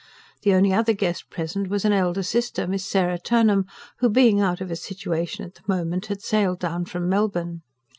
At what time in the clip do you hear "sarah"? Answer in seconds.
2.83-3.19